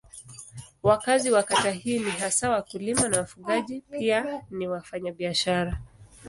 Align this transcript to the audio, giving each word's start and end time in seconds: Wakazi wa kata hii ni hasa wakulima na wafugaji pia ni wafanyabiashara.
Wakazi 0.83 1.31
wa 1.31 1.43
kata 1.43 1.71
hii 1.71 1.99
ni 1.99 2.11
hasa 2.11 2.49
wakulima 2.49 3.09
na 3.09 3.17
wafugaji 3.19 3.81
pia 3.81 4.41
ni 4.49 4.67
wafanyabiashara. 4.67 5.77